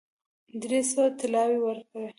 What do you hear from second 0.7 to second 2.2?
سوه طلاوي ورکړې.